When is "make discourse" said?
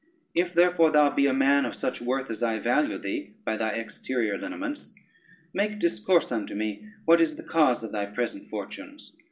5.53-6.31